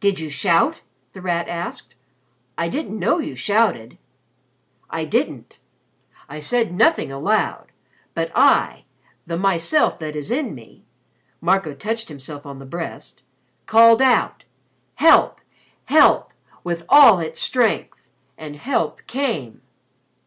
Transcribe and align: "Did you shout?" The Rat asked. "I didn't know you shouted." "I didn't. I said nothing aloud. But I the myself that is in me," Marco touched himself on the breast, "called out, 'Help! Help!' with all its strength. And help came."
"Did 0.00 0.18
you 0.18 0.30
shout?" 0.30 0.80
The 1.12 1.20
Rat 1.20 1.46
asked. 1.46 1.94
"I 2.56 2.70
didn't 2.70 2.98
know 2.98 3.18
you 3.18 3.36
shouted." 3.36 3.98
"I 4.88 5.04
didn't. 5.04 5.58
I 6.26 6.40
said 6.40 6.72
nothing 6.72 7.12
aloud. 7.12 7.66
But 8.14 8.32
I 8.34 8.86
the 9.26 9.36
myself 9.36 9.98
that 9.98 10.16
is 10.16 10.30
in 10.30 10.54
me," 10.54 10.86
Marco 11.42 11.74
touched 11.74 12.08
himself 12.08 12.46
on 12.46 12.60
the 12.60 12.64
breast, 12.64 13.24
"called 13.66 14.00
out, 14.00 14.44
'Help! 14.94 15.38
Help!' 15.84 16.32
with 16.64 16.86
all 16.88 17.18
its 17.18 17.38
strength. 17.38 18.00
And 18.38 18.56
help 18.56 19.06
came." 19.06 19.60